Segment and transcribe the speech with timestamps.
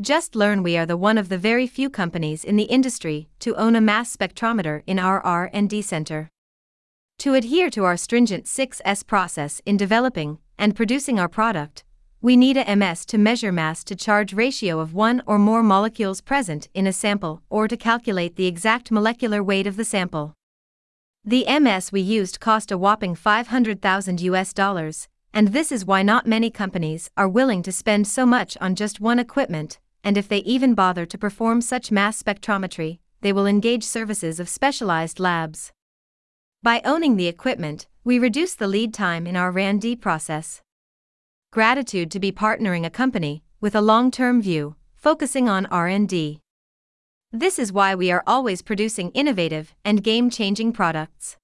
[0.00, 3.54] Just learn we are the one of the very few companies in the industry to
[3.56, 6.30] own a mass spectrometer in our R&D center.
[7.18, 11.84] To adhere to our stringent 6S process in developing and producing our product,
[12.22, 16.22] we need a MS to measure mass to charge ratio of one or more molecules
[16.22, 20.32] present in a sample or to calculate the exact molecular weight of the sample.
[21.26, 26.26] The MS we used cost a whopping 500,000 US dollars, and this is why not
[26.26, 30.38] many companies are willing to spend so much on just one equipment, and if they
[30.38, 35.72] even bother to perform such mass spectrometry, they will engage services of specialized labs.
[36.62, 40.62] By owning the equipment, we reduce the lead time in our R&D process
[41.52, 46.38] gratitude to be partnering a company with a long-term view, focusing on R&D.
[47.32, 51.36] This is why we are always producing innovative and game-changing products.